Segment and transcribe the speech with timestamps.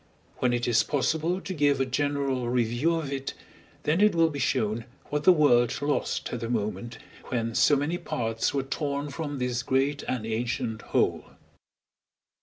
[0.37, 3.35] When it is possible to give a general review of it,
[3.83, 7.99] then it will be shown what the world lost at the moment when so many
[7.99, 11.25] parts were torn from this great and ancient whole.